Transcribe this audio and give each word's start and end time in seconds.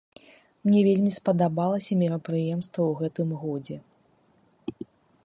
Мне 0.67 0.79
вельмі 0.87 1.11
спадабалася 1.17 1.99
мерапрыемства 2.01 2.81
ў 2.87 2.93
гэтым 3.03 3.37
годзе. 3.43 4.91